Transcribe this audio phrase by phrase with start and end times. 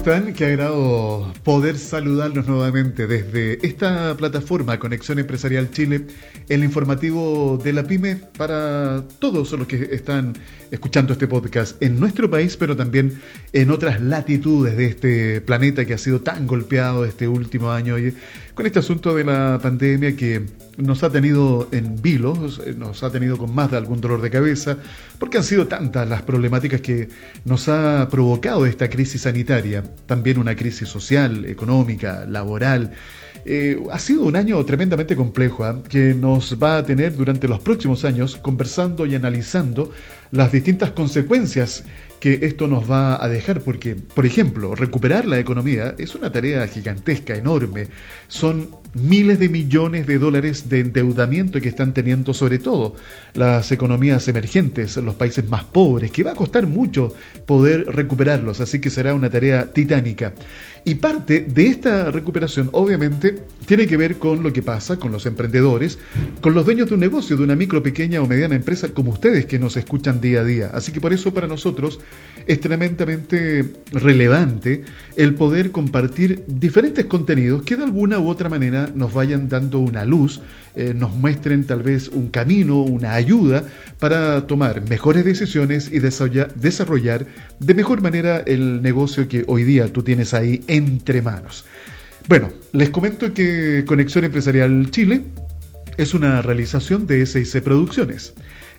[0.00, 0.32] están?
[0.32, 6.06] Qué agrado poder saludarlos nuevamente desde esta plataforma Conexión Empresarial Chile,
[6.48, 10.32] el informativo de la PyME para todos los que están
[10.70, 13.20] escuchando este podcast en nuestro país, pero también
[13.52, 17.96] en otras latitudes de este planeta que ha sido tan golpeado este último año
[18.60, 20.44] con este asunto de la pandemia que
[20.76, 22.34] nos ha tenido en vilo,
[22.76, 24.76] nos ha tenido con más de algún dolor de cabeza,
[25.18, 27.08] porque han sido tantas las problemáticas que
[27.46, 32.92] nos ha provocado esta crisis sanitaria, también una crisis social, económica, laboral.
[33.46, 35.82] Eh, ha sido un año tremendamente complejo ¿ah?
[35.88, 39.90] que nos va a tener durante los próximos años conversando y analizando
[40.32, 41.84] las distintas consecuencias
[42.20, 46.66] que esto nos va a dejar, porque, por ejemplo, recuperar la economía es una tarea
[46.68, 47.88] gigantesca, enorme.
[48.28, 52.94] Son miles de millones de dólares de endeudamiento que están teniendo sobre todo
[53.34, 57.14] las economías emergentes, los países más pobres, que va a costar mucho
[57.46, 60.34] poder recuperarlos, así que será una tarea titánica.
[60.84, 65.26] Y parte de esta recuperación, obviamente, tiene que ver con lo que pasa con los
[65.26, 65.98] emprendedores,
[66.40, 69.46] con los dueños de un negocio, de una micro, pequeña o mediana empresa como ustedes
[69.46, 70.70] que nos escuchan día a día.
[70.72, 72.00] Así que por eso para nosotros
[72.46, 74.82] es tremendamente relevante
[75.16, 80.04] el poder compartir diferentes contenidos que de alguna u otra manera nos vayan dando una
[80.04, 80.40] luz,
[80.74, 83.64] eh, nos muestren tal vez un camino, una ayuda
[83.98, 87.26] para tomar mejores decisiones y desarrollar
[87.58, 91.64] de mejor manera el negocio que hoy día tú tienes ahí entre manos.
[92.28, 95.22] Bueno, les comento que Conexión Empresarial Chile
[95.96, 98.34] es una realización de SIC Producciones.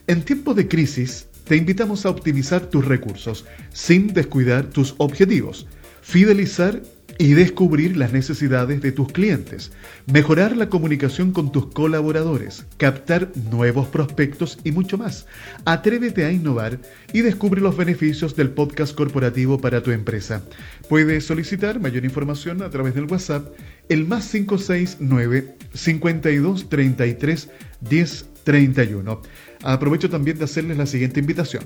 [0.06, 5.66] En tiempos de crisis, te invitamos a optimizar tus recursos sin descuidar tus objetivos,
[6.00, 6.80] fidelizar
[7.22, 9.70] y descubrir las necesidades de tus clientes,
[10.12, 15.26] mejorar la comunicación con tus colaboradores, captar nuevos prospectos y mucho más.
[15.64, 16.80] Atrévete a innovar
[17.12, 20.42] y descubre los beneficios del podcast corporativo para tu empresa.
[20.88, 23.54] Puedes solicitar mayor información a través del WhatsApp
[23.88, 27.50] el más 569 52 33
[27.82, 29.22] 10 31.
[29.62, 31.62] Aprovecho también de hacerles la siguiente invitación.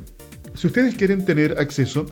[0.55, 2.05] Si ustedes quieren tener acceso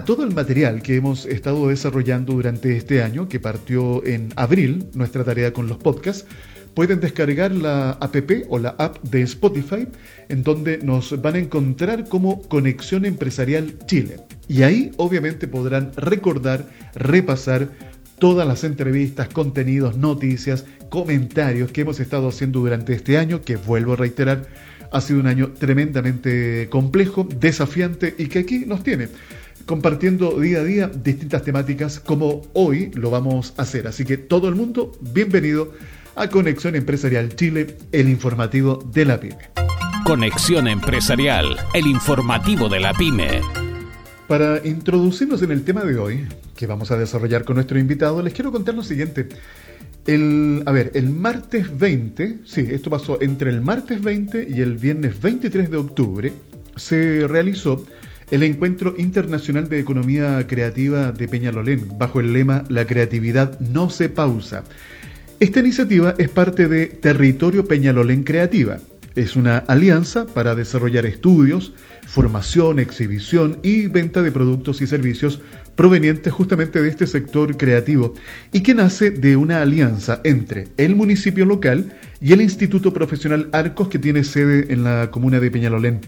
[0.00, 5.22] todo el material que hemos estado desarrollando durante este año, que partió en abril, nuestra
[5.22, 6.26] tarea con los podcasts,
[6.74, 8.16] pueden descargar la app
[8.48, 9.86] o la app de Spotify,
[10.30, 14.16] en donde nos van a encontrar como Conexión Empresarial Chile.
[14.48, 17.68] Y ahí obviamente podrán recordar, repasar
[18.18, 23.92] todas las entrevistas, contenidos, noticias, comentarios que hemos estado haciendo durante este año, que vuelvo
[23.92, 24.46] a reiterar,
[24.90, 29.08] ha sido un año tremendamente complejo, desafiante y que aquí nos tiene
[29.66, 33.86] compartiendo día a día distintas temáticas como hoy lo vamos a hacer.
[33.86, 35.72] Así que todo el mundo, bienvenido
[36.14, 39.50] a Conexión Empresarial Chile, el informativo de la pyme.
[40.04, 43.40] Conexión Empresarial, el informativo de la pyme.
[44.28, 48.34] Para introducirnos en el tema de hoy, que vamos a desarrollar con nuestro invitado, les
[48.34, 49.28] quiero contar lo siguiente.
[50.06, 54.76] El, a ver, el martes 20, sí, esto pasó entre el martes 20 y el
[54.76, 56.32] viernes 23 de octubre,
[56.76, 57.84] se realizó
[58.32, 64.08] el Encuentro Internacional de Economía Creativa de Peñalolén, bajo el lema La creatividad no se
[64.08, 64.64] pausa.
[65.38, 68.78] Esta iniciativa es parte de Territorio Peñalolén Creativa.
[69.14, 71.74] Es una alianza para desarrollar estudios,
[72.06, 75.42] formación, exhibición y venta de productos y servicios
[75.74, 78.14] provenientes justamente de este sector creativo
[78.50, 83.88] y que nace de una alianza entre el municipio local y el Instituto Profesional Arcos
[83.88, 86.00] que tiene sede en la comuna de Peñalolén.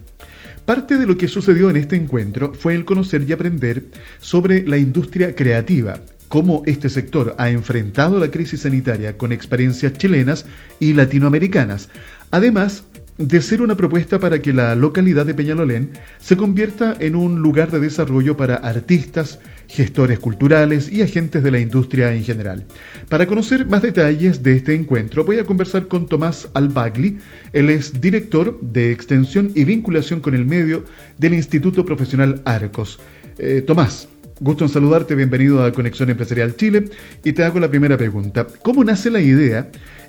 [0.65, 3.85] Parte de lo que sucedió en este encuentro fue el conocer y aprender
[4.19, 10.47] sobre la industria creativa, cómo este sector ha enfrentado la crisis sanitaria con experiencias chilenas
[10.81, 11.91] y latinoamericanas,
[12.31, 12.85] además
[13.19, 17.71] de ser una propuesta para que la localidad de Peñalolén se convierta en un lugar
[17.71, 19.39] de desarrollo para artistas,
[19.69, 22.65] gestores culturales y agentes de la industria en general.
[23.09, 27.19] Para conocer más detalles de este encuentro voy a conversar con Tomás Albagli,
[27.53, 30.85] él es director de Extensión y Vinculación con el Medio
[31.19, 32.99] del Instituto Profesional Arcos.
[33.39, 34.09] Eh, Tomás,
[34.41, 36.85] gusto en saludarte, bienvenido a Conexión Empresarial Chile
[37.23, 38.47] y te hago la primera pregunta.
[38.63, 39.69] ¿Cómo nace la idea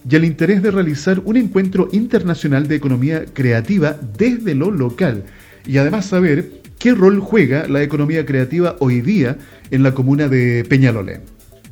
[0.10, 5.24] y el interés de realizar un encuentro internacional de economía creativa desde lo local
[5.66, 6.50] y además saber
[6.80, 9.38] qué rol juega la economía creativa hoy día
[9.72, 11.21] en la comuna de Peñalolén.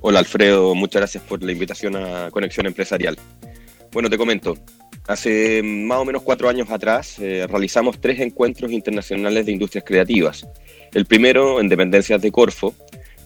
[0.02, 3.18] Hola Alfredo, muchas gracias por la invitación a Conexión Empresarial.
[3.92, 4.58] Bueno, te comento,
[5.08, 10.48] hace más o menos cuatro años atrás eh, realizamos tres encuentros internacionales de industrias creativas.
[10.94, 12.74] El primero en dependencias de Corfo,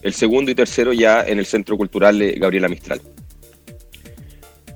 [0.02, 3.00] el segundo y tercero ya en el Centro Cultural de Gabriela Mistral.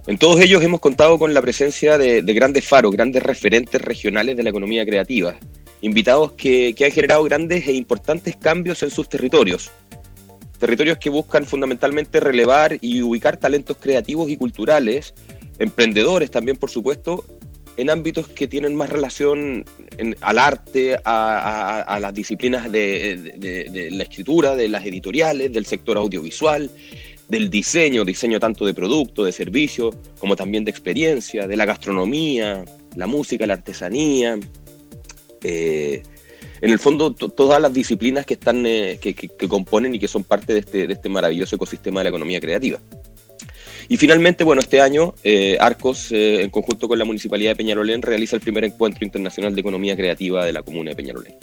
[0.07, 4.43] En todos ellos hemos contado con la presencia de, grandes faros, grandes referentes regionales de
[4.43, 5.37] la economía creativa,
[5.81, 9.71] invitados que, han generado grandes e importantes cambios en sus territorios.
[10.59, 15.15] Territorios que buscan fundamentalmente relevar y ubicar talentos creativos y culturales,
[15.63, 17.25] emprendedores también, por supuesto,
[17.77, 19.65] en ámbitos que tienen más relación
[20.21, 26.71] al arte, a, las disciplinas de, la escritura, de las editoriales, del sector audiovisual,
[27.29, 32.65] del diseño, diseño tanto de producto, de servicio, como también de experiencia, de la gastronomía,
[32.97, 34.39] la música, la artesanía.
[35.43, 36.03] Eh,
[36.61, 40.53] en el fondo, todas las disciplinas que, están, eh, que, componen y que son parte
[40.53, 42.79] de este, de este maravilloso ecosistema de la economía creativa.
[43.89, 48.37] Y finalmente, bueno, este año eh, Arcos, en conjunto con la Municipalidad de Peñarolén, realiza
[48.37, 51.35] el primer encuentro internacional de economía creativa de la comuna de Peñarolén.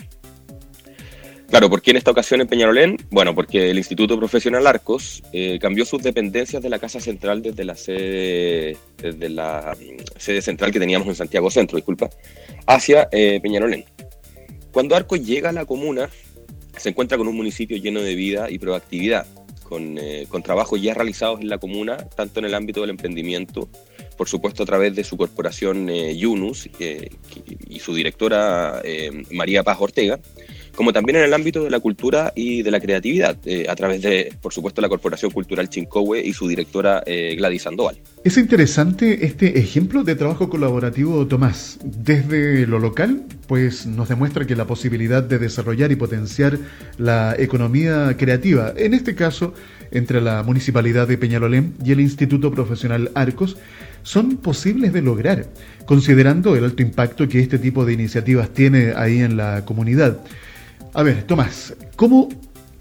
[1.50, 2.98] Claro, ¿por qué en esta ocasión en Peñarolén?
[3.10, 7.64] Bueno, porque el Instituto Profesional Arcos eh, cambió sus dependencias de la Casa Central desde
[7.64, 12.12] la sede, desde la mm, sede central que teníamos en Santiago Centro, disculpa,
[12.68, 13.86] hacia eh, Peñarolén.
[14.72, 16.08] Cuando Arcos llega a la comuna,
[16.78, 19.26] se encuentra con un municipio lleno de vida y proactividad,
[19.70, 23.70] con, eh, con trabajos ya realizados en la comuna, tanto en el ámbito del emprendimiento,
[24.18, 26.70] por supuesto a través de su corporación Yunus
[27.70, 28.82] y su directora
[29.32, 30.20] María Paz Ortega,
[30.76, 34.02] como también en el ámbito de la cultura y de la creatividad, eh, a través
[34.02, 37.98] de, por supuesto, la Corporación Cultural Chincowe y su directora eh, Gladys Sandoval.
[38.24, 41.80] Es interesante este ejemplo de trabajo colaborativo, Tomás.
[41.84, 46.58] Desde lo local, pues nos demuestra que la posibilidad de desarrollar y potenciar
[46.98, 49.54] la economía creativa, en este caso,
[49.92, 53.58] entre la Municipalidad de Peñalolén y el Instituto Profesional Arcos,
[54.04, 55.48] son posibles de lograr,
[55.86, 60.20] considerando el alto impacto que este tipo de iniciativas tiene ahí en la comunidad.
[60.94, 62.30] A ver, Tomás, ¿cómo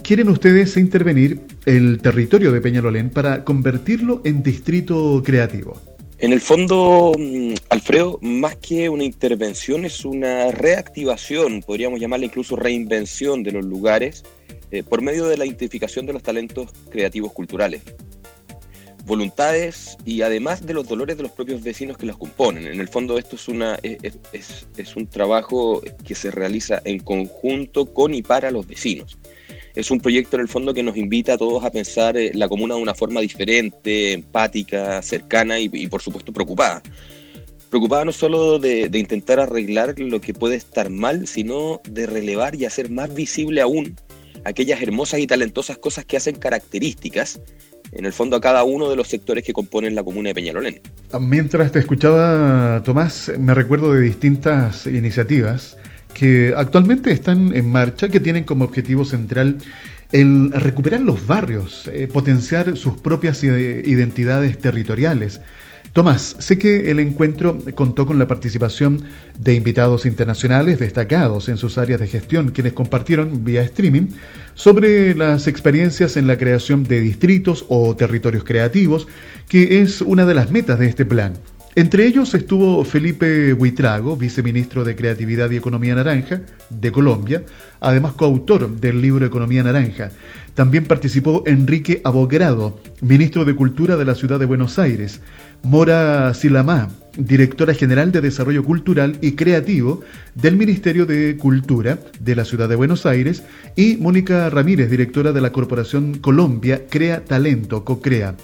[0.03, 5.81] quieren ustedes intervenir el territorio de Peñalolén para convertirlo en distrito creativo?
[6.19, 12.57] En el fondo, mm, Alfredo, más que una intervención, es una reactivación, podríamos llamarla incluso
[12.57, 14.25] reinvención de los lugares,
[14.71, 17.83] eh, por medio de la identificación de los talentos creativos culturales
[19.09, 22.67] voluntades y además de los dolores de los propios vecinos que los componen.
[22.67, 27.93] En el fondo esto es, una, es, es, un trabajo que se realiza en conjunto
[27.93, 29.19] con y para los vecinos.
[29.75, 32.49] Es un proyecto en el fondo que nos invita a todos a pensar eh, la
[32.49, 36.83] comuna de una forma diferente, empática, cercana y, por supuesto preocupada.
[37.71, 42.55] Preocupada no solo de, de intentar arreglar lo que puede estar mal, sino de relevar
[42.55, 43.97] y hacer más visible aún
[44.45, 47.41] aquellas hermosas y talentosas cosas que hacen características
[47.93, 50.81] en el fondo a cada uno de los sectores que componen la comuna de Peñalolén.
[51.21, 55.77] Mientras te escuchaba, Tomás, me recuerdo de distintas iniciativas
[56.15, 59.59] que actualmente están en marcha, que tienen como objetivo central
[60.13, 65.41] el recuperar los barrios, eh, potenciar sus propias identidades territoriales,
[65.99, 69.03] Tomás, sé que el encuentro contó con la participación
[69.37, 74.07] de invitados internacionales destacados en sus áreas de gestión, quienes compartieron vía streaming
[74.55, 79.09] sobre las experiencias en la creación de distritos o territorios creativos,
[79.49, 81.33] que es una de las metas de este plan.
[81.75, 87.45] Entre ellos estuvo Felipe Huitrago, viceministro de Creatividad y Economía Naranja de Colombia,
[87.81, 90.11] además coautor del libro Economía Naranja.
[90.55, 95.21] También participó Enrique Abogrado, ministro de Cultura de la Ciudad de Buenos Aires,
[95.63, 100.01] Mora Silamá, directora general de Desarrollo Cultural y Creativo
[100.35, 103.43] del Ministerio de Cultura de la Ciudad de Buenos Aires,
[103.77, 108.37] y Mónica Ramírez, directora de la Corporación Colombia Crea Talento, CoCrea.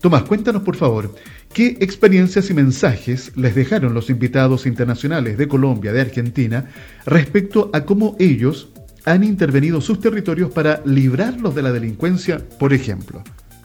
[0.00, 1.14] Tomás, cuéntanos por favor,
[1.52, 6.70] ¿qué experiencias y mensajes les dejaron los invitados internacionales de Colombia, de Argentina,
[7.04, 8.70] respecto a cómo ellos
[9.04, 13.22] han intervenido sus territorios para librarlos de la delincuencia, por ejemplo?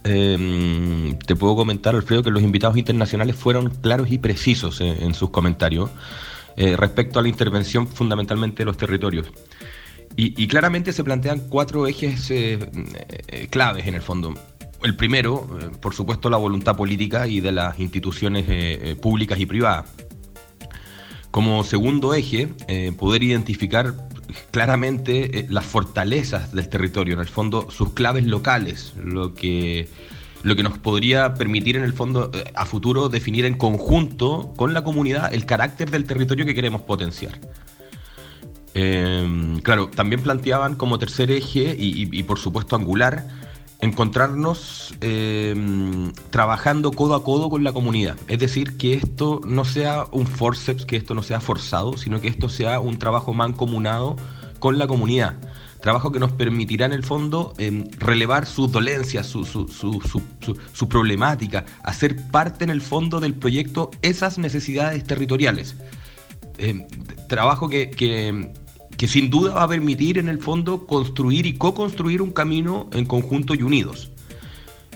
[0.08, 5.32] Em, te puedo comentar, Alfredo, que los invitados internacionales fueron claros y precisos en, sus
[5.32, 5.90] comentarios
[6.56, 9.32] eh, respecto a la intervención fundamentalmente de los territorios.
[10.18, 12.58] Y, claramente se plantean cuatro ejes eh,
[13.28, 14.34] eh, claves en el fondo.
[14.82, 15.46] El primero,
[15.82, 19.92] por supuesto, la voluntad política y de las instituciones públicas y privadas.
[21.32, 22.48] Como segundo eje,
[22.98, 23.94] poder identificar
[24.51, 29.88] claramente eh, las fortalezas del territorio, en el fondo sus claves locales, lo que,
[30.44, 34.74] lo que nos podría permitir en el fondo eh, a futuro definir en conjunto con
[34.74, 37.39] la comunidad el carácter del territorio que queremos potenciar.
[38.74, 43.45] Em, claro, también planteaban como tercer eje y, por supuesto angular
[43.82, 48.17] encontrarnos em, trabajando codo a codo con la comunidad.
[48.27, 52.27] Es decir, que esto no sea un forceps, que esto no sea forzado, sino que
[52.27, 54.15] esto sea un trabajo mancomunado
[54.60, 55.36] con la comunidad.
[55.82, 60.01] Trabajo que nos permitirá en el fondo em, relevar sus dolencias, su, su, su,
[60.74, 65.75] su, problemática, hacer parte en el fondo del proyecto esas necesidades territoriales.
[66.58, 66.88] Em,
[67.27, 68.51] trabajo que, que
[68.98, 73.06] que sin duda va a permitir en el fondo construir y co-construir un camino en
[73.06, 74.12] conjunto y unidos.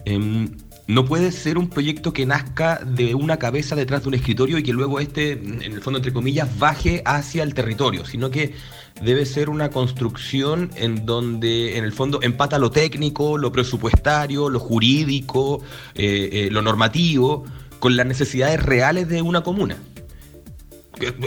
[0.05, 0.49] Em,
[0.87, 4.63] no puede ser un proyecto que nazca de una cabeza detrás de un escritorio y
[4.63, 8.55] que luego este, en el fondo, entre comillas, baje hacia el territorio, sino que
[9.03, 14.59] debe ser una construcción en donde, en el fondo, empata lo técnico, lo presupuestario, lo
[14.59, 15.61] jurídico,
[15.93, 17.45] eh, eh, lo normativo,
[17.79, 19.77] con las necesidades reales de una comuna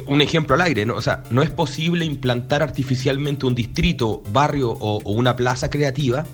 [0.06, 0.94] un ejemplo al aire, ¿no?
[0.94, 6.24] O sea, no es posible implantar artificialmente un distrito, barrio o, una plaza creativa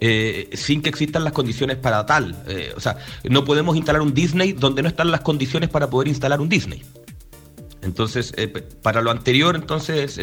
[0.00, 2.42] eh, sin que existan las condiciones para tal.
[2.48, 6.08] Eh, o sea, no podemos instalar un Disney donde no están las condiciones para poder
[6.08, 6.82] instalar un Disney.
[7.82, 8.48] Entonces, eh,
[8.82, 10.20] para lo anterior, entonces,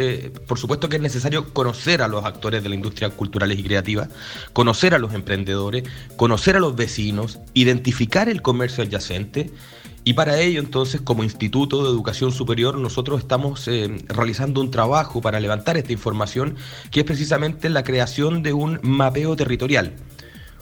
[0.47, 4.07] por supuesto que es necesario conocer a los actores de la industria culturales y creativa,
[4.53, 5.83] conocer a los emprendedores,
[6.17, 9.49] conocer a los vecinos, identificar el comercio adyacente
[10.07, 15.19] y para ello, entonces, como Instituto de Educación Superior, nosotros estamos eh, realizando un trabajo
[15.19, 16.55] para levantar esta información,
[16.91, 19.97] que es precisamente la creación de un mapeo territorial.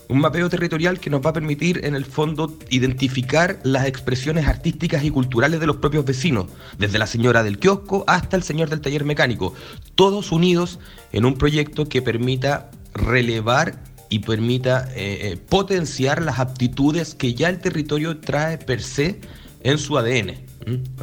[0.10, 5.04] Un mapeo territorial que nos va a permitir, en el fondo, identificar las expresiones artísticas
[5.04, 6.48] y culturales de los propios vecinos,
[6.80, 9.54] desde la señora del kiosco hasta el señor del taller mecánico,
[9.94, 10.80] todos unidos
[11.12, 17.50] en un proyecto que permita relevar y permita eh, eh, potenciar las aptitudes que ya
[17.50, 19.20] el territorio trae per se
[19.64, 20.46] en su ADN.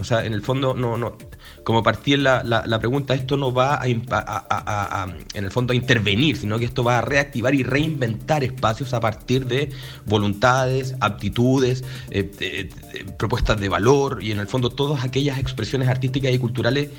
[0.00, 1.16] O sea, en el fondo, no, no,
[1.62, 6.36] como partí en la, la, pregunta, esto no va a, en el fondo a intervenir,
[6.36, 9.70] sino que esto va a reactivar y reinventar espacios a partir de
[10.04, 12.70] voluntades, aptitudes, eh,
[13.18, 16.90] propuestas de valor y en el fondo todas aquellas expresiones artísticas y culturales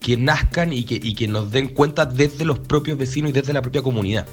[0.00, 3.52] que nazcan y que, y que nos den cuenta desde los propios vecinos y desde
[3.52, 4.26] la propia comunidad.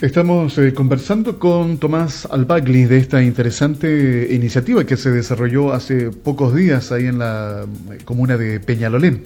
[0.00, 6.52] Estamos eh, conversando con Tomás Albagli de esta interesante iniciativa que se desarrolló hace pocos
[6.52, 9.22] días ahí en la eh, comuna de Peñalolén.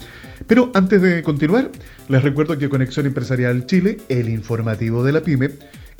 [0.46, 1.70] Pero antes de continuar,
[2.08, 5.52] les recuerdo que Conexión Empresarial Chile, el informativo de la pyme,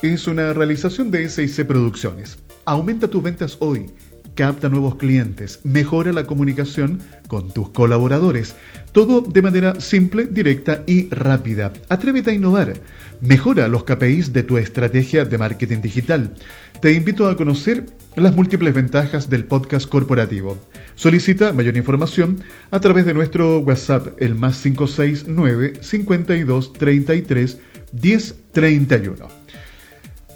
[0.03, 2.37] es una realización de SIC Producciones.
[2.65, 3.87] Aumenta tus ventas hoy
[4.35, 8.55] capta nuevos clientes, mejora la comunicación con tus colaboradores.
[8.91, 11.73] Todo de manera simple, directa y rápida.
[11.89, 12.73] Atrévete a innovar.
[13.21, 16.33] Mejora los KPIs de tu estrategia de marketing digital.
[16.81, 20.57] Te invito a conocer las múltiples ventajas del podcast corporativo.
[20.95, 27.57] Solicita mayor información a través de nuestro WhatsApp, el más 569 52 33
[27.91, 29.27] 10 31.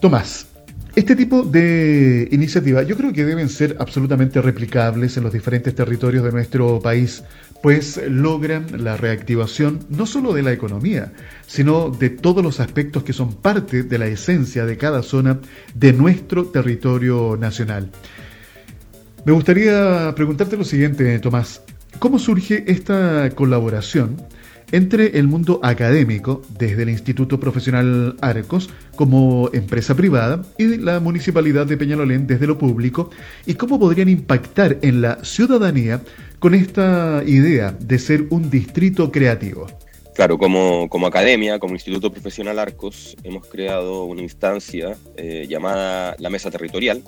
[0.02, 0.53] Tomás,
[0.96, 6.24] este tipo de iniciativas yo creo que deben ser absolutamente replicables en los diferentes territorios
[6.24, 7.24] de nuestro país,
[7.64, 11.12] pues logran la reactivación no solo de la economía,
[11.48, 15.40] sino de todos los aspectos que son parte de la esencia de cada zona
[15.74, 17.90] de nuestro territorio nacional.
[19.26, 21.62] Me gustaría preguntarte lo siguiente, Tomás.
[22.00, 24.18] ¿Cómo surge esta colaboración
[24.74, 31.68] entre el mundo académico, desde el Instituto Profesional Arcos como empresa privada, y la Municipalidad
[31.68, 33.12] de Peñalolén desde lo público,
[33.46, 36.02] y cómo podrían impactar en la ciudadanía
[36.40, 39.68] con esta idea de ser un distrito creativo.
[40.16, 46.32] Claro, como, como academia, como Instituto Profesional Arcos, hemos creado una instancia eh, llamada la
[46.32, 47.04] Mesa Territorial,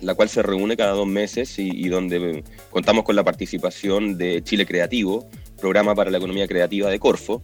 [0.00, 4.42] la cual se reúne cada dos meses y, y, donde contamos con la participación de
[4.42, 5.28] Chile Creativo,
[5.58, 7.42] programa para la economía creativa de Corfo,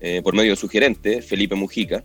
[0.00, 2.04] eh, por medio de su gerente, Felipe Mujica.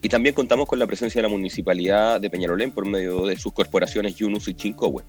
[0.00, 3.52] Y también contamos con la presencia de la Municipalidad de Peñarolén por medio de sus
[3.52, 5.02] corporaciones Yunus y Chincowe.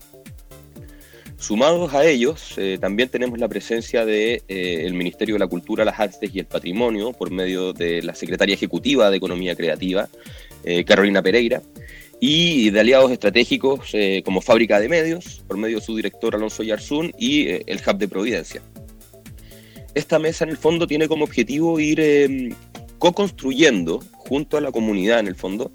[1.38, 5.86] Sumados a ellos, eh, también tenemos la presencia del de, eh, Ministerio de la Cultura,
[5.86, 10.10] las Artes y el Patrimonio por medio de la Secretaria Ejecutiva de Economía Creativa,
[10.86, 11.62] Carolina Pereira,
[12.20, 13.94] y de aliados estratégicos
[14.26, 18.10] como Fábrica de Medios, por medio de su director Alonso Yarzún, y el Hub de
[18.10, 18.62] Providencia
[19.96, 22.54] esta mesa en el fondo tiene como objetivo ir eh,
[22.98, 25.72] co-construyendo junto a la comunidad en el fondo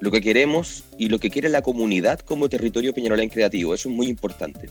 [0.00, 3.74] lo que queremos y lo que quiere la comunidad como territorio Peñarolén creativo.
[3.74, 4.70] Eso es muy importante.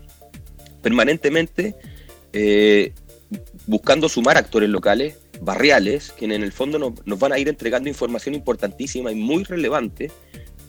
[0.82, 1.76] Permanentemente
[2.34, 2.94] eh,
[3.66, 8.36] buscando sumar actores locales, barriales, que en el fondo nos, van a ir entregando información
[8.36, 10.12] importantísima y muy relevante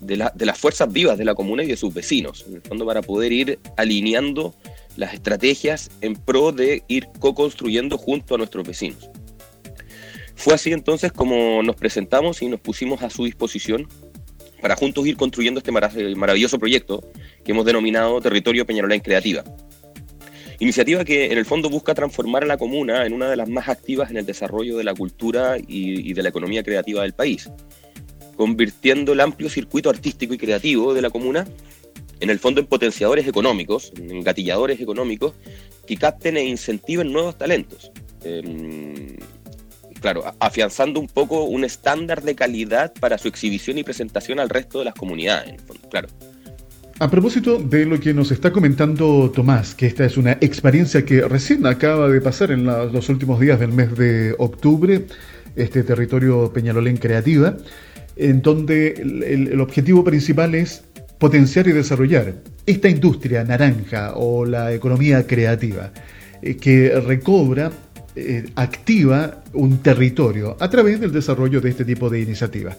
[0.00, 2.87] de, de, las fuerzas vivas de la comuna y de sus vecinos, en el fondo
[2.87, 4.54] para poder ir alineando
[4.99, 9.09] las estrategias en pro de ir co-construyendo junto a nuestros vecinos.
[10.35, 13.88] Fue así entonces como nos presentamos y nos pusimos a su disposición
[14.61, 17.12] para juntos ir construyendo este maravilloso proyecto
[17.45, 19.45] que hemos denominado Territorio Peñarolén Creativa.
[20.59, 23.69] Iniciativa que en el fondo busca transformar a la comuna en una de las más
[23.69, 27.49] activas en el desarrollo de la cultura y, y de la economía creativa del país,
[28.37, 31.47] convirtiendo el amplio circuito artístico y creativo de la comuna
[32.20, 35.34] en el fondo en potenciadores económicos, en gatilladores económicos
[35.87, 37.90] que capten e incentiven nuevos talentos.
[38.25, 39.16] Em,
[40.00, 44.80] claro, afianzando un poco un estándar de calidad para su exhibición y presentación al resto
[44.80, 45.60] de las comunidades,
[45.90, 46.08] claro.
[47.00, 51.20] A propósito de lo que nos está comentando Tomás, que esta es una experiencia que
[51.22, 55.06] recién acaba de pasar en los últimos días del mes de octubre,
[55.54, 57.56] este territorio Peñalolén Creativa,
[58.16, 60.82] en donde el objetivo principal es
[61.18, 62.34] potenciar y desarrollar
[62.64, 65.90] esta industria naranja o la economía creativa
[66.42, 67.72] eh, que recobra,
[68.14, 72.76] eh, activa un territorio a través del desarrollo de este tipo de iniciativas.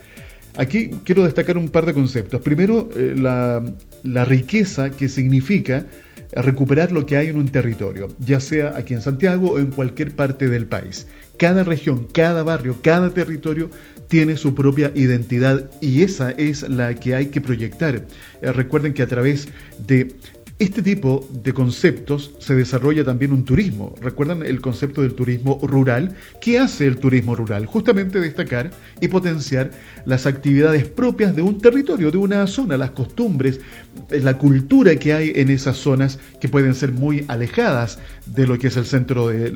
[0.58, 2.41] Aquí quiero destacar un par de conceptos.
[2.41, 3.63] Primero, eh, la,
[4.03, 5.86] la riqueza que significa
[6.31, 10.15] recuperar lo que hay en un territorio, ya sea aquí en Santiago o en cualquier
[10.15, 11.08] parte del país.
[11.38, 13.69] Cada región, cada barrio, cada territorio
[14.10, 18.06] tiene su propia identidad y esa es la que hay que proyectar.
[18.42, 19.48] recuerden que a través
[19.88, 20.16] de
[20.60, 23.96] este tipo de conceptos se desarrolla también un turismo.
[24.01, 26.16] ¿Recuerdan el concepto del turismo rural?
[26.42, 27.66] ¿Qué hace el turismo rural?
[27.66, 29.72] Justamente destacar y potenciar
[30.06, 33.62] las actividades propias de un territorio, de una zona, las costumbres,
[34.10, 38.68] la cultura que hay en esas zonas que pueden ser muy alejadas de lo que
[38.68, 39.51] es el centro de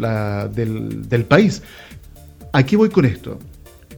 [0.55, 1.63] del, del país.
[2.53, 3.39] Aquí voy con esto,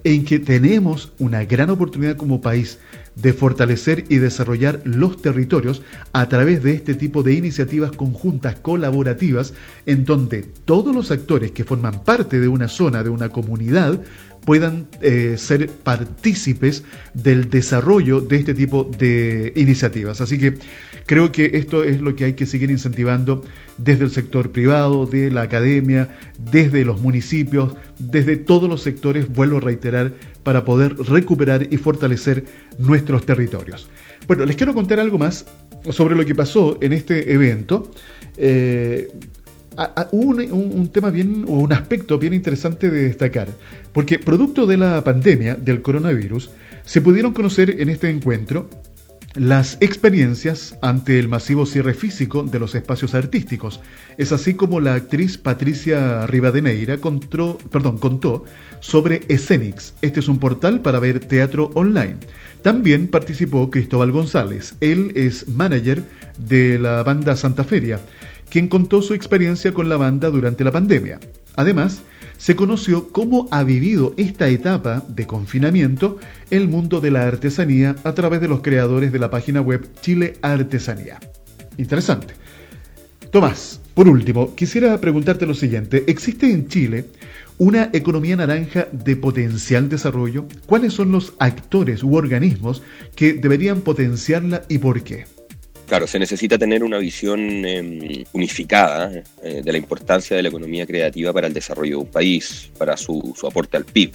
[0.05, 2.77] en que tenemos una gran oportunidad como país
[3.15, 5.81] de fortalecer y desarrollar los territorios
[6.13, 9.53] a través de este tipo de iniciativas conjuntas colaborativas
[9.87, 13.99] en donde todos los actores que forman parte de una zona, de una comunidad,
[14.45, 16.83] puedan eh, ser partícipes
[17.13, 20.21] del desarrollo de este tipo de iniciativas.
[20.21, 20.55] Así que
[21.05, 23.43] creo que esto es lo que hay que seguir incentivando
[23.77, 26.09] desde el sector privado, de la academia,
[26.51, 32.45] desde los municipios, desde todos los sectores, vuelvo a reiterar, para poder recuperar y fortalecer
[32.77, 33.89] nuestros territorios.
[34.27, 35.45] Bueno, les quiero contar algo más
[35.89, 37.91] sobre lo que pasó en este evento.
[38.37, 39.09] Eh,
[40.11, 43.47] un, tema bien, o un aspecto bien interesante de destacar,
[43.93, 46.49] porque producto de la pandemia del coronavirus,
[46.85, 48.69] se pudieron conocer en este encuentro
[49.35, 53.81] las experiencias ante el masivo cierre físico de los espacios artísticos.
[54.17, 58.45] Es así como la actriz Patricia Rivadeneira contó, perdón, contó
[58.79, 59.93] sobre Escenix.
[60.01, 62.15] Este es un portal para ver teatro online.
[62.61, 64.75] También participó Cristóbal González.
[64.79, 66.01] Él es manager
[66.37, 67.99] de la banda Santa Feria,
[68.49, 71.19] quien contó su experiencia con la banda durante la pandemia.
[71.55, 72.01] Además,
[72.37, 78.13] se conoció cómo ha vivido esta etapa de confinamiento el mundo de la artesanía a
[78.13, 81.19] través de los creadores de la página web Chile Artesanía.
[81.77, 82.33] Interesante.
[83.31, 86.03] Tomás, por último, quisiera preguntarte lo siguiente.
[86.07, 87.05] ¿Existe en Chile
[87.57, 90.45] una economía naranja de potencial desarrollo?
[90.65, 92.83] ¿Cuáles son los actores u organismos
[93.15, 95.25] que deberían potenciarla y por qué?
[95.87, 99.11] Claro, se necesita tener una visión em, unificada
[99.43, 102.97] eh, de la importancia de la economía creativa para el desarrollo de un país, para
[102.97, 104.11] su, aporte al PIB.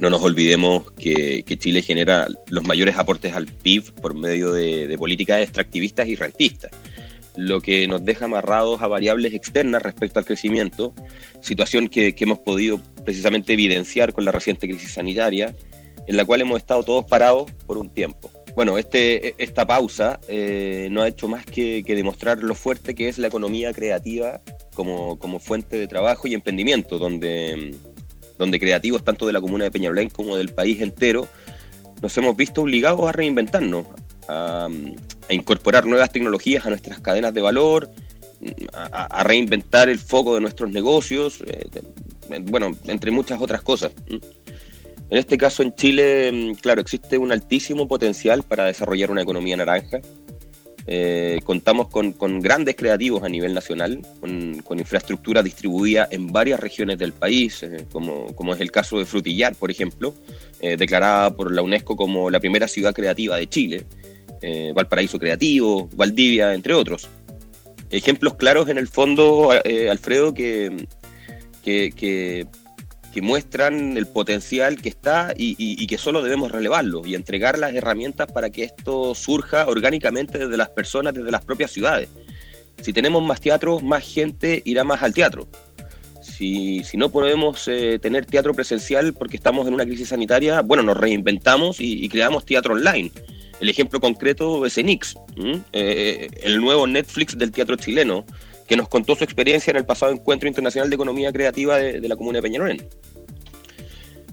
[0.00, 5.40] No nos olvidemos que, Chile genera los mayores aportes al PIB por medio de, políticas
[5.42, 6.72] extractivistas y rentistas,
[7.36, 10.94] lo que nos deja amarrados a variables externas respecto al crecimiento,
[11.40, 15.54] situación que hemos podido precisamente evidenciar con la reciente crisis sanitaria,
[16.08, 18.32] en la cual hemos estado todos parados por un tiempo.
[18.54, 23.18] Bueno, este, esta pausa eh, no ha hecho más que, demostrar lo fuerte que es
[23.18, 24.42] la economía creativa
[24.74, 27.74] como, fuente de trabajo y emprendimiento, donde,
[28.60, 31.28] creativos tanto de la comuna de Peñalolén como del país entero
[32.02, 33.86] nos hemos visto obligados a reinventarnos,
[34.28, 34.68] a,
[35.30, 37.90] incorporar nuevas tecnologías a nuestras cadenas de valor,
[38.72, 41.64] a, reinventar el foco de nuestros negocios, eh,
[42.42, 43.92] bueno, entre muchas otras cosas.
[45.12, 49.54] En este caso, en Chile, mm, claro, existe un altísimo potencial para desarrollar una economía
[49.58, 50.00] naranja.
[50.86, 57.12] Eh, contamos con, grandes creativos a nivel nacional, con, infraestructura distribuida en varias regiones del
[57.12, 60.14] país, eh, como, es el caso de Frutillar, por ejemplo,
[60.62, 63.84] eh, declarada por la UNESCO como la primera ciudad creativa de Chile,
[64.74, 67.06] Valparaíso Creativo, Valdivia, entre otros.
[67.90, 70.86] Ejemplos claros en el fondo, Alfredo, que,
[73.20, 78.50] muestran el potencial que está y, que solo debemos relevarlo y entregar las herramientas para
[78.50, 82.08] que esto surja orgánicamente desde las personas, desde las propias ciudades.
[82.80, 85.46] Si tenemos más teatro, más gente irá más al teatro.
[86.22, 90.96] Si, no podemos eh, tener teatro presencial porque estamos en una crisis sanitaria, bueno, nos
[90.96, 93.10] reinventamos y, creamos teatro online.
[93.60, 95.14] El ejemplo concreto es Enix,
[95.72, 98.24] eh, el nuevo Netflix del teatro chileno,
[98.66, 102.16] que nos contó su experiencia en el pasado Encuentro Internacional de Economía Creativa de, la
[102.16, 102.88] Comuna de Peñalolén.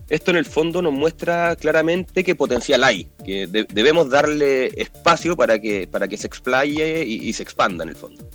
[0.10, 5.60] Esto en el fondo nos muestra claramente qué potencial hay, que debemos darle espacio para
[5.60, 8.28] que, para que se explaye y, se expanda en el fondo.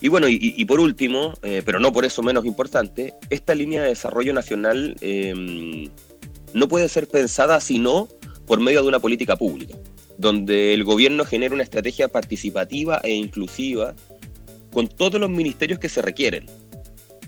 [0.00, 3.88] Y bueno, y, por último, eh, pero no por eso menos importante, esta línea de
[3.88, 5.88] desarrollo nacional em,
[6.54, 8.08] no puede ser pensada sino
[8.46, 9.76] por medio de una política pública,
[10.16, 13.94] donde el gobierno genera una estrategia participativa e inclusiva
[14.72, 16.46] con todos los ministerios que se requieren.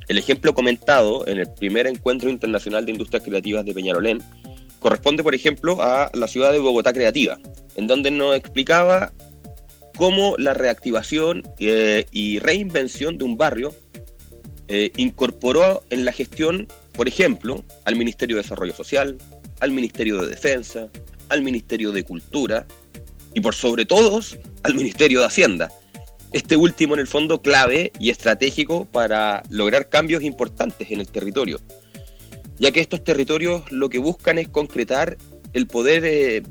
[0.09, 4.23] El ejemplo comentado en el primer encuentro internacional de industrias creativas de Peñarolén
[4.79, 7.39] corresponde, por ejemplo, a la ciudad de Bogotá Creativa,
[7.77, 9.13] en donde nos explicaba
[9.97, 13.75] cómo la reactivación eh, y reinvención de un barrio
[14.69, 19.17] eh, incorporó en la gestión, por ejemplo, al Ministerio de Desarrollo Social,
[19.61, 20.89] al Ministerio de Defensa,
[21.29, 22.67] al Ministerio de Cultura
[23.35, 24.21] y por sobre todo
[24.63, 25.71] al Ministerio de Hacienda.
[26.35, 31.61] Este último en el fondo clave y estratégico para lograr cambios importantes en el territorio,
[32.59, 35.17] ya que estos territorios lo que buscan es concretar
[35.53, 36.43] el poder eh,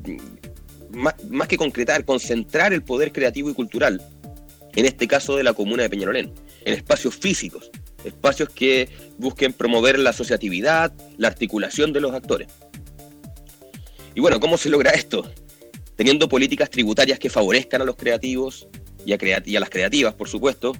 [0.90, 1.16] más,
[1.50, 4.02] que concretar, concentrar el poder creativo y cultural,
[4.74, 6.32] en este caso de la comuna de Peñarolén,
[6.64, 7.70] en espacios físicos,
[8.06, 12.48] espacios que busquen promover la asociatividad, la articulación de los actores.
[14.16, 15.30] Y bueno, ¿cómo se logra esto?
[15.98, 18.70] Teniendo políticas tributarias que favorezcan a los creativos
[19.06, 20.74] y a, las creativas, por supuesto,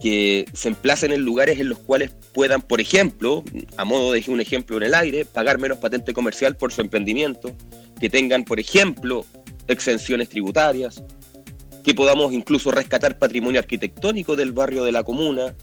[0.00, 3.42] que se emplacen en lugares en los cuales puedan, por ejemplo,
[3.76, 7.52] a modo de un ejemplo en el aire, pagar menos patente comercial por su emprendimiento,
[7.98, 9.24] que tengan, por ejemplo,
[9.68, 11.02] exenciones tributarias,
[11.82, 15.54] que podamos incluso rescatar patrimonio arquitectónico del barrio de la comuna.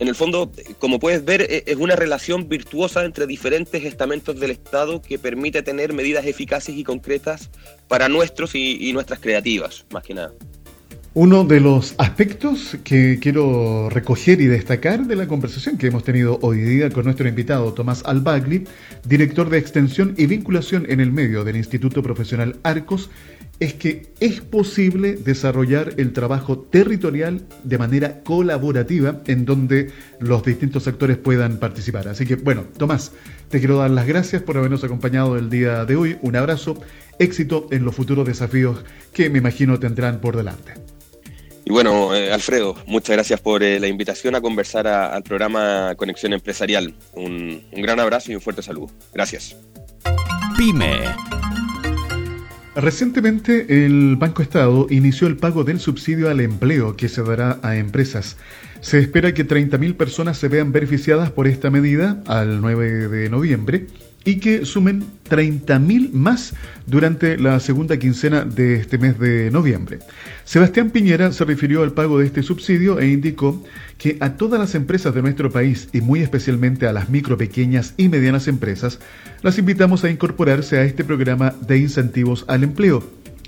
[0.00, 4.50] En el fondo, como puedes ver, e-, es una relación virtuosa entre diferentes estamentos del
[4.50, 7.50] Estado que permite tener medidas eficaces y concretas
[7.86, 10.32] para nuestros y, nuestras creativas, más que nada.
[11.12, 16.38] Uno de los aspectos que quiero recoger y destacar de la conversación que hemos tenido
[16.40, 18.62] hoy día con nuestro invitado Tomás Albagli,
[19.04, 23.10] director de Extensión y Vinculación en el Medio del Instituto Profesional Arcos,
[23.58, 30.86] es que es posible desarrollar el trabajo territorial de manera colaborativa en donde los distintos
[30.86, 32.06] actores puedan participar.
[32.06, 33.10] Así que, bueno, Tomás,
[33.48, 36.18] te quiero dar las gracias por habernos acompañado el día de hoy.
[36.22, 36.80] Un abrazo,
[37.18, 40.79] éxito en los futuros desafíos que me imagino tendrán por delante.
[41.70, 46.32] Y bueno, eh, Alfredo, muchas gracias por eh, la invitación a conversar al programa Conexión
[46.32, 46.96] Empresarial.
[47.12, 48.90] Un, un gran abrazo y un fuerte saludo.
[49.14, 49.56] Gracias.
[50.58, 50.98] Pyme.
[52.74, 57.76] Recientemente el Banco Estado inició el pago del subsidio al empleo que se dará a
[57.76, 58.36] empresas.
[58.80, 63.86] Se espera que 30.000 personas se vean beneficiadas por esta medida al 9 de noviembre
[64.24, 66.54] y que sumen 30.000 más
[66.86, 70.00] durante la segunda quincena de este mes de noviembre.
[70.44, 73.64] Sebastián Piñera se refirió al pago de este subsidio e indicó
[73.96, 77.94] que a todas las empresas de nuestro país y muy especialmente a las micro, pequeñas
[77.96, 78.98] y medianas empresas,
[79.42, 83.02] las invitamos a incorporarse a este programa de incentivos al empleo.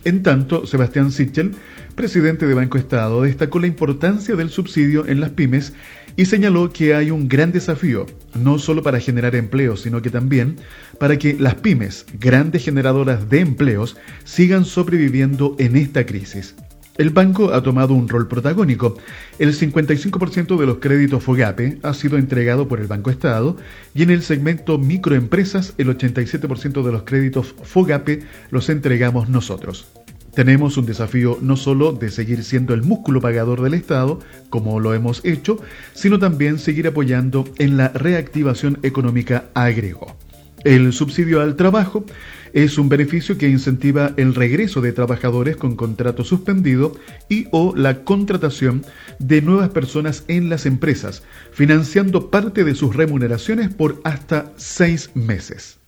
[0.04, 1.52] En tanto, Sebastián Sichel,
[1.94, 5.74] presidente de Banco Estado, destacó la importancia del subsidio en las pymes
[6.16, 10.57] y señaló que hay un gran desafío, no solo para generar empleo, sino que también
[10.98, 16.55] para que las pymes, grandes generadoras de empleos, sigan sobreviviendo en esta crisis.
[16.98, 18.98] El banco ha tomado un rol protagónico.
[19.38, 23.57] El 55% de los créditos FOGAPE ha sido entregado por el Banco Estado
[23.94, 29.87] y en el segmento microempresas el 87% de los créditos FOGAPE los entregamos nosotros.
[30.35, 34.18] Tenemos un desafío no solo de seguir siendo el músculo pagador del Estado,
[34.49, 35.59] como lo hemos hecho,
[35.92, 40.16] sino también seguir apoyando en la reactivación económica, agregó.
[40.64, 42.07] El subsidio al trabajo
[42.55, 46.95] es un beneficio que incentiva el regreso de trabajadores con contrato suspendido
[47.29, 48.85] y o la contratación
[49.18, 55.82] de nuevas personas en las empresas, financiando parte de sus remuneraciones por hasta seis meses.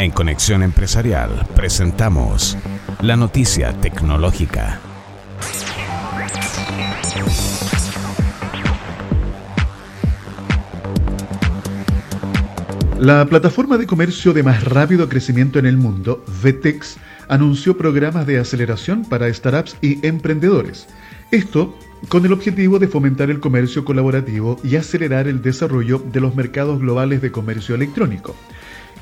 [0.00, 2.56] En Conexión Empresarial presentamos
[3.00, 4.78] la noticia tecnológica.
[13.00, 18.38] La plataforma de comercio de más rápido crecimiento en el mundo, Vetex, anunció programas de
[18.38, 20.86] aceleración para startups y emprendedores.
[21.32, 21.76] Esto
[22.08, 26.78] con el objetivo de fomentar el comercio colaborativo y acelerar el desarrollo de los mercados
[26.78, 28.36] globales de comercio electrónico.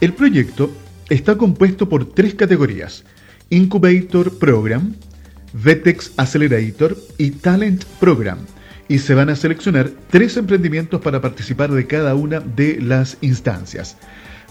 [0.01, 0.71] El proyecto
[1.09, 3.05] está compuesto por tres categorías,
[3.51, 4.95] Incubator Program,
[5.53, 8.39] Vetex Accelerator y Talent Program,
[8.89, 13.97] y se van a seleccionar tres emprendimientos para participar de cada una de las instancias.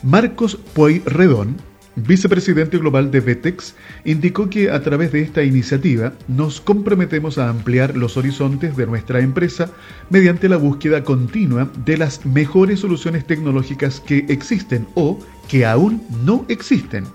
[0.04, 1.58] Marcos Pueyrredón,
[1.96, 7.96] vicepresidente global de Vetex, indicó que a través de esta iniciativa nos comprometemos a ampliar
[7.96, 9.72] los horizontes de nuestra empresa
[10.10, 16.46] mediante la búsqueda continua de las mejores soluciones tecnológicas que existen o que aún no
[16.48, 17.06] existen.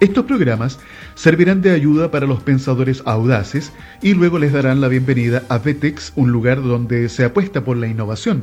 [0.00, 0.78] Estos programas
[1.14, 6.12] servirán de ayuda para los pensadores audaces y luego les darán la bienvenida a VETEX,
[6.16, 8.42] un lugar donde se apuesta por la innovación.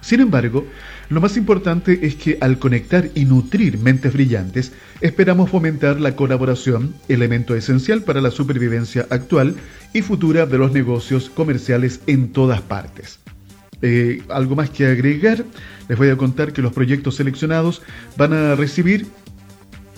[0.00, 0.66] Sin embargo,
[1.10, 6.94] lo más importante es que al conectar y nutrir mentes brillantes, esperamos fomentar la colaboración,
[7.08, 9.56] elemento esencial para la supervivencia actual
[9.92, 13.21] y futura de los negocios comerciales en todas partes.
[13.82, 15.44] Eh, algo más que agregar,
[15.88, 17.82] les voy a contar que los proyectos seleccionados
[18.16, 19.06] van a recibir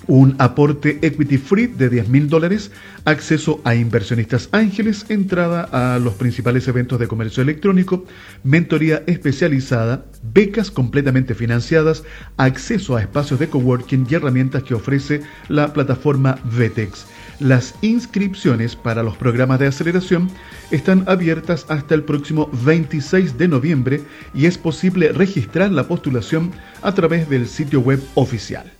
[0.07, 2.71] un aporte equity free de 10 mil dólares,
[3.05, 8.05] acceso a inversionistas ángeles, entrada a los principales eventos de comercio electrónico,
[8.43, 12.05] mentoría especializada, becas completamente financiadas,
[12.37, 17.07] acceso a espacios de coworking y herramientas que ofrece la plataforma Vetex.
[17.41, 20.31] Las inscripciones para los programas de aceleración
[20.71, 26.93] están abiertas hasta el próximo 26 de noviembre y es posible registrar la postulación a
[26.95, 28.73] través del sitio web oficial.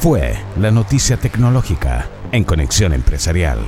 [0.00, 3.58] Fue la noticia tecnológica en Conexión Empresarial.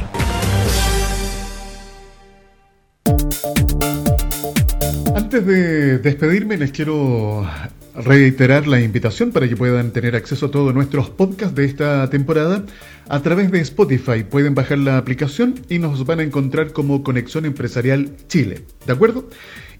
[5.15, 7.49] Antes de despedirme les quiero
[7.97, 12.65] reiterar la invitación para que puedan tener acceso a todos nuestros podcasts de esta temporada
[13.09, 14.25] a través de Spotify.
[14.29, 18.63] Pueden bajar la aplicación y nos van a encontrar como Conexión Empresarial Chile.
[18.87, 19.29] ¿De acuerdo?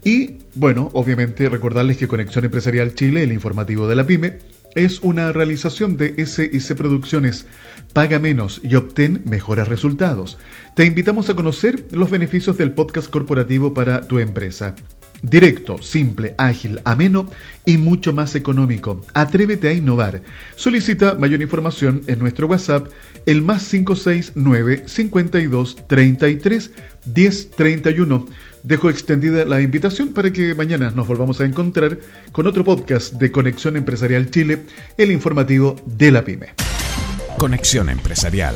[0.03, 4.39] Y bueno, obviamente recordarles que Conexión Empresarial Chile, el informativo de la pyme,
[4.75, 7.45] es una realización de SIC Producciones.
[7.93, 10.37] Paga menos y obtén mejores resultados.
[10.75, 14.75] Te invitamos a conocer los beneficios del podcast corporativo para tu empresa.
[15.21, 17.29] Directo, simple, ágil, ameno
[17.65, 19.03] y mucho más económico.
[19.13, 20.21] Atrévete a innovar.
[20.55, 22.87] Solicita mayor información en nuestro WhatsApp,
[23.25, 26.71] el más 569 52 33
[27.05, 28.25] 10 31.
[28.63, 31.97] Dejo extendida la invitación para que mañana nos volvamos a encontrar
[32.31, 34.63] con otro podcast de Conexión Empresarial Chile,
[34.97, 36.47] el informativo de la pyme.
[37.37, 38.55] Conexión Empresarial